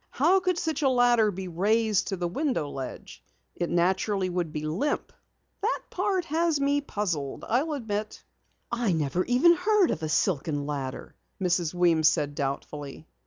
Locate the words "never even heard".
8.93-9.91